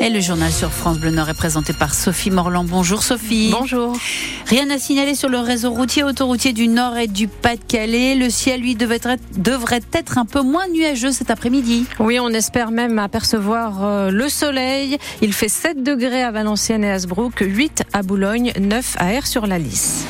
[0.00, 2.64] Et le journal sur France Bleu Nord est présenté par Sophie Morland.
[2.64, 3.50] Bonjour Sophie.
[3.50, 3.96] Bonjour.
[4.46, 8.14] Rien à signaler sur le réseau routier autoroutier du Nord et du Pas-de-Calais.
[8.14, 11.86] Le ciel, lui, devrait être, devrait être un peu moins nuageux cet après-midi.
[11.98, 14.98] Oui, on espère même apercevoir euh, le soleil.
[15.20, 20.04] Il fait 7 degrés à Valenciennes et Asbrook, 8 à Boulogne, 9 à Air-sur-la-Lys.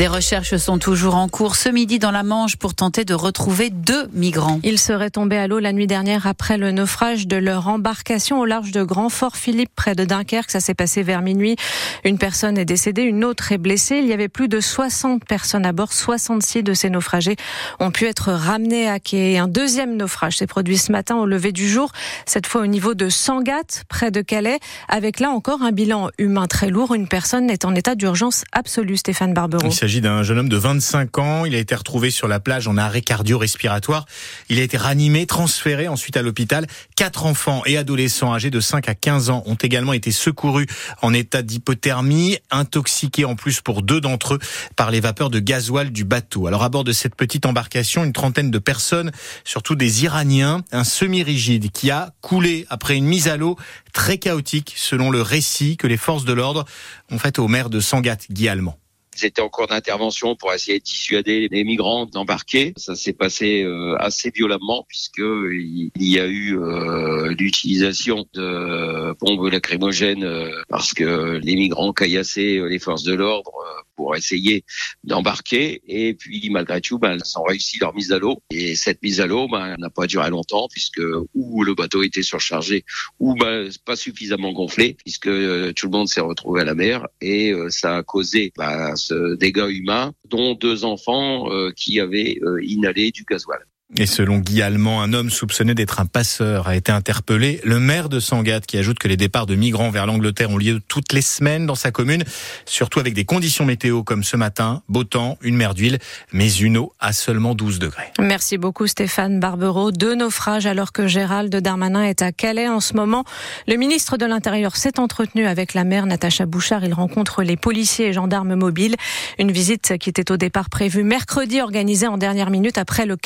[0.00, 3.68] Des recherches sont toujours en cours ce midi dans la Manche pour tenter de retrouver
[3.68, 4.58] deux migrants.
[4.62, 8.46] Ils seraient tombés à l'eau la nuit dernière après le naufrage de leur embarcation au
[8.46, 10.50] large de Grand Fort Philippe près de Dunkerque.
[10.50, 11.56] Ça s'est passé vers minuit.
[12.02, 13.96] Une personne est décédée, une autre est blessée.
[13.98, 15.92] Il y avait plus de 60 personnes à bord.
[15.92, 17.36] 66 de ces naufragés
[17.78, 19.36] ont pu être ramenés à quai.
[19.36, 21.92] Un deuxième naufrage s'est produit ce matin au lever du jour,
[22.24, 26.46] cette fois au niveau de Sangatte, près de Calais, avec là encore un bilan humain
[26.46, 26.94] très lourd.
[26.94, 29.68] Une personne est en état d'urgence absolue, Stéphane Barbero.
[29.90, 31.44] Il s'agit d'un jeune homme de 25 ans.
[31.44, 34.06] Il a été retrouvé sur la plage en arrêt cardio-respiratoire.
[34.48, 36.68] Il a été ranimé, transféré ensuite à l'hôpital.
[36.94, 40.68] Quatre enfants et adolescents âgés de 5 à 15 ans ont également été secourus
[41.02, 44.38] en état d'hypothermie, intoxiqués en plus pour deux d'entre eux
[44.76, 46.46] par les vapeurs de gasoil du bateau.
[46.46, 49.10] Alors à bord de cette petite embarcation, une trentaine de personnes,
[49.42, 53.56] surtout des Iraniens, un semi-rigide qui a coulé après une mise à l'eau
[53.92, 56.64] très chaotique selon le récit que les forces de l'ordre
[57.10, 58.78] ont fait au maire de Sangat, Guy Allemand.
[59.16, 62.72] Ils étaient en cours d'intervention pour essayer de dissuader les migrants d'embarquer.
[62.76, 69.50] Ça s'est passé euh, assez violemment puisque il y a eu euh, l'utilisation de bombes
[69.50, 73.52] lacrymogènes euh, parce que les migrants caillassaient les forces de l'ordre
[74.00, 74.64] pour essayer
[75.04, 75.82] d'embarquer.
[75.86, 78.42] Et puis malgré tout, ben, ils ont réussi leur mise à l'eau.
[78.50, 81.02] Et cette mise à l'eau ben, n'a pas duré longtemps puisque
[81.34, 82.84] ou le bateau était surchargé
[83.18, 85.30] ou ben, pas suffisamment gonflé puisque
[85.78, 89.68] tout le monde s'est retrouvé à la mer et ça a causé ben, ce dégât
[89.68, 93.60] humain, dont deux enfants euh, qui avaient euh, inhalé du gasoil.
[93.96, 97.60] Et selon Guy Allemand, un homme soupçonné d'être un passeur a été interpellé.
[97.64, 100.80] Le maire de Sangatte qui ajoute que les départs de migrants vers l'Angleterre ont lieu
[100.86, 102.22] toutes les semaines dans sa commune,
[102.66, 105.98] surtout avec des conditions météo comme ce matin, beau temps, une mer d'huile,
[106.32, 108.12] mais une eau à seulement 12 degrés.
[108.20, 109.90] Merci beaucoup Stéphane Barbero.
[109.90, 113.24] Deux naufrages alors que Gérald Darmanin est à Calais en ce moment.
[113.66, 116.84] Le ministre de l'Intérieur s'est entretenu avec la maire Natacha Bouchard.
[116.84, 118.94] Il rencontre les policiers et gendarmes mobiles.
[119.40, 123.16] Une visite qui était au départ prévue mercredi, organisée en dernière minute après le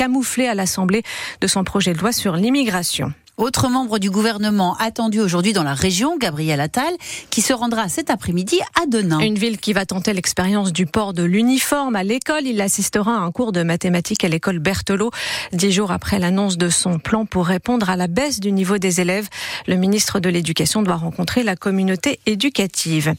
[0.55, 1.03] camouflet l'Assemblée
[1.41, 3.13] de son projet de loi sur l'immigration.
[3.37, 6.95] Autre membre du gouvernement attendu aujourd'hui dans la région, Gabriel Attal,
[7.31, 9.19] qui se rendra cet après-midi à Denain.
[9.19, 12.47] Une ville qui va tenter l'expérience du port de l'uniforme à l'école.
[12.47, 15.11] Il assistera à un cours de mathématiques à l'école Berthelot,
[15.53, 19.01] dix jours après l'annonce de son plan pour répondre à la baisse du niveau des
[19.01, 19.29] élèves.
[19.67, 23.15] Le ministre de l'Éducation doit rencontrer la communauté éducative.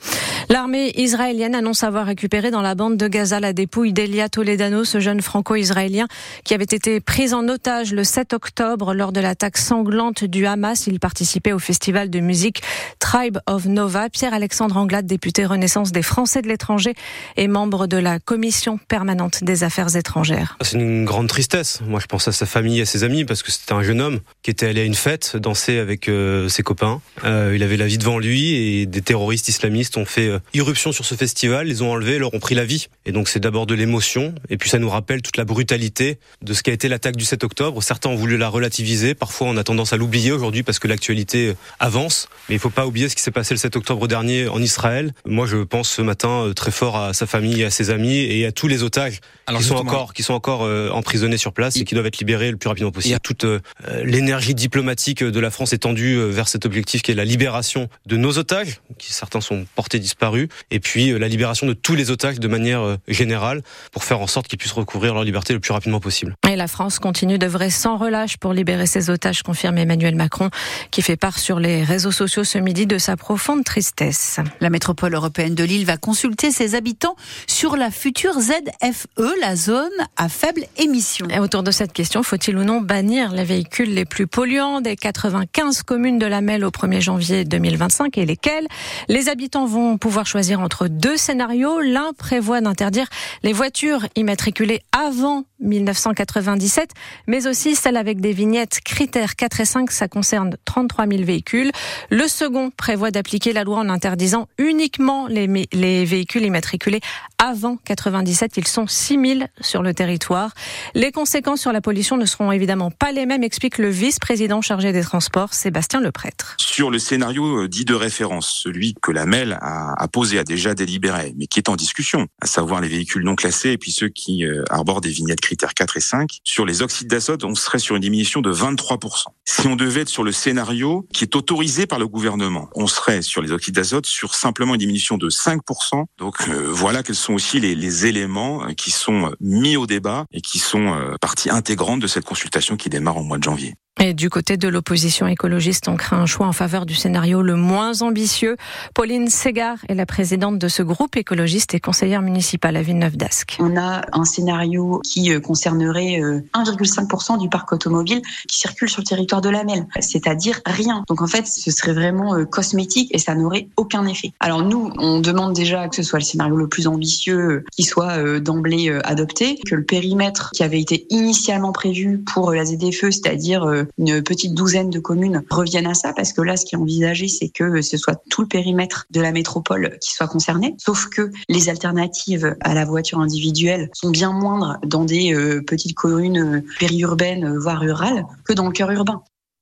[0.47, 5.01] L'armée israélienne annonce avoir récupéré dans la bande de Gaza la dépouille d'Elia Toledano, ce
[5.01, 6.07] jeune franco-israélien
[6.45, 10.87] qui avait été pris en otage le 7 octobre lors de l'attaque sanglante du Hamas.
[10.87, 12.61] Il participait au festival de musique
[12.99, 14.09] Tribe of Nova.
[14.09, 16.93] Pierre-Alexandre Anglade, député Renaissance des Français de l'étranger
[17.37, 20.57] et membre de la commission permanente des affaires étrangères.
[20.61, 21.81] C'est une grande tristesse.
[21.85, 24.19] Moi, je pense à sa famille, à ses amis, parce que c'était un jeune homme
[24.43, 27.01] qui était allé à une fête, danser avec euh, ses copains.
[27.23, 30.91] Euh, il avait la vie devant lui et des terroristes islamistes ont fait euh, irruption
[30.91, 32.87] sur ce festival, les ont enlevés, leur ont pris la vie.
[33.05, 36.53] Et donc, c'est d'abord de l'émotion, et puis ça nous rappelle toute la brutalité de
[36.53, 37.81] ce qu'a été l'attaque du 7 octobre.
[37.81, 40.87] Certains ont voulu la relativiser, parfois on a tendance à à l'oublier aujourd'hui parce que
[40.87, 42.27] l'actualité avance.
[42.49, 45.13] Mais il faut pas oublier ce qui s'est passé le 7 octobre dernier en Israël.
[45.25, 48.45] Moi, je pense ce matin euh, très fort à sa famille, à ses amis et
[48.45, 51.85] à tous les otages qui sont encore qui sont encore euh, emprisonnés sur place et
[51.85, 53.17] qui doivent être libérés le plus rapidement possible.
[53.23, 53.59] Toute euh,
[54.03, 58.17] l'énergie diplomatique de la France est tendue vers cet objectif qui est la libération de
[58.17, 62.39] nos otages, qui certains sont portés disparus, et puis la libération de tous les otages
[62.39, 63.61] de manière générale
[63.91, 66.35] pour faire en sorte qu'ils puissent recouvrir leur liberté le plus rapidement possible.
[66.49, 70.49] Et la France continue d'œuvrer sans relâche pour libérer ses otages, confirmé Emmanuel Macron,
[70.89, 74.39] qui fait part sur les réseaux sociaux ce midi de sa profonde tristesse.
[74.59, 77.15] La métropole européenne de Lille va consulter ses habitants
[77.47, 79.07] sur la future ZFE,
[79.41, 81.27] la zone à faible émission.
[81.29, 84.95] Et autour de cette question, faut-il ou non bannir les véhicules les plus polluants des
[84.95, 88.67] 95 communes de la Melle au 1er janvier 2025 et lesquelles?
[89.07, 91.79] Les habitants vont pouvoir choisir entre deux scénarios.
[91.79, 93.07] L'un prévoit d'interdire
[93.43, 96.91] les voitures immatriculées avant 1997,
[97.27, 101.71] mais aussi celle avec des vignettes critères 4 et 5, ça concerne 33 000 véhicules.
[102.09, 107.01] Le second prévoit d'appliquer la loi en interdisant uniquement les, les véhicules immatriculés
[107.45, 108.57] avant 97.
[108.57, 110.51] Ils sont 6 000 sur le territoire.
[110.95, 114.91] Les conséquences sur la pollution ne seront évidemment pas les mêmes, explique le vice-président chargé
[114.91, 116.55] des transports, Sébastien Leprêtre.
[116.59, 120.73] Sur le scénario euh, dit de référence, celui que la MEL a, posé, a déjà
[120.73, 124.09] délibéré, mais qui est en discussion, à savoir les véhicules non classés et puis ceux
[124.09, 127.79] qui euh, arborent des vignettes critères 4 et 5, sur les oxydes d'azote, on serait
[127.79, 129.25] sur une diminution de 23%.
[129.45, 133.21] Si on devait être sur le scénario qui est autorisé par le gouvernement, on serait
[133.21, 136.05] sur les oxydes d'azote sur simplement une diminution de 5%.
[136.17, 140.59] Donc euh, voilà quels sont aussi les, éléments qui sont mis au débat et qui
[140.59, 143.75] sont partie intégrante de cette consultation qui démarre en mois de janvier.
[144.01, 147.55] Et du côté de l'opposition écologiste, on craint un choix en faveur du scénario le
[147.55, 148.57] moins ambitieux.
[148.93, 153.55] Pauline Ségard est la présidente de ce groupe écologiste et conseillère municipale à Villeneuve-d'Ascq.
[153.59, 158.99] On a un scénario qui euh, concernerait 1,5% euh, du parc automobile qui circule sur
[158.99, 161.05] le territoire de la MEL, c'est-à-dire rien.
[161.07, 164.33] Donc en fait, ce serait vraiment euh, cosmétique et ça n'aurait aucun effet.
[164.41, 168.39] Alors nous, on demande déjà que ce soit le scénario le plus ambitieux qui soit
[168.39, 174.21] d'emblée adopté, que le périmètre qui avait été initialement prévu pour la ZFE, c'est-à-dire une
[174.21, 177.49] petite douzaine de communes reviennent à ça parce que là, ce qui est envisagé, c'est
[177.49, 180.75] que ce soit tout le périmètre de la métropole qui soit concerné.
[180.77, 185.95] Sauf que les alternatives à la voiture individuelle sont bien moindres dans des euh, petites
[185.95, 189.21] communes euh, périurbaines, voire rurales, que dans le cœur urbain.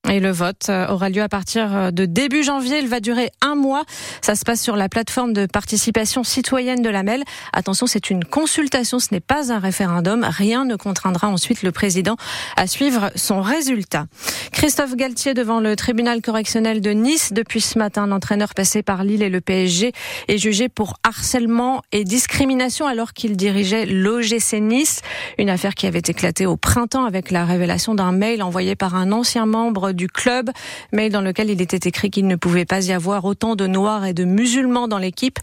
[0.09, 2.79] Et le vote euh, aura lieu à partir euh, de début janvier.
[2.79, 3.85] Il va durer un mois.
[4.21, 7.23] Ça se passe sur la plateforme de participation citoyenne de la MEL.
[7.53, 10.25] Attention, c'est une consultation, ce n'est pas un référendum.
[10.29, 12.17] Rien ne contraindra ensuite le président
[12.57, 14.07] à suivre son résultat.
[14.51, 18.05] Christophe Galtier devant le tribunal correctionnel de Nice depuis ce matin.
[18.05, 19.93] L'entraîneur passé par Lille et le PSG
[20.27, 24.99] est jugé pour harcèlement et discrimination alors qu'il dirigeait l'OGC Nice.
[25.37, 29.13] Une affaire qui avait éclaté au printemps avec la révélation d'un mail envoyé par un
[29.13, 30.51] ancien membre du club,
[30.91, 34.05] mail dans lequel il était écrit qu'il ne pouvait pas y avoir autant de noirs
[34.05, 35.39] et de musulmans dans l'équipe.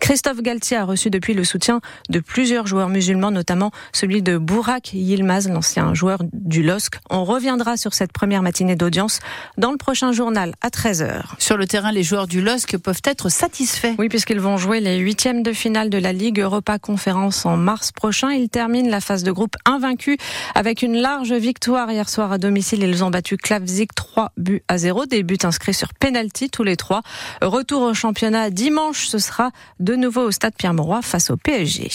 [0.00, 4.92] Christophe Galtier a reçu depuis le soutien de plusieurs joueurs musulmans, notamment celui de Bourak
[4.94, 6.94] Yilmaz, l'ancien joueur du LOSC.
[7.10, 9.20] On reviendra sur cette première matinée d'audience
[9.56, 11.22] dans le prochain journal à 13h.
[11.38, 13.94] Sur le terrain, les joueurs du LOSC peuvent être satisfaits.
[13.98, 17.92] Oui, puisqu'ils vont jouer les huitièmes de finale de la Ligue Europa Conférence en mars
[17.92, 18.30] prochain.
[18.30, 20.16] Ils terminent la phase de groupe invaincus
[20.54, 22.82] avec une large victoire hier soir à domicile.
[22.82, 25.06] Ils ont battu Klavzik 3 buts à 0.
[25.06, 27.02] Des buts inscrits sur penalty tous les trois.
[27.42, 29.50] Retour au championnat dimanche, ce sera
[29.80, 31.88] de nouveau au stade Pierre-Mauroy face au PSG.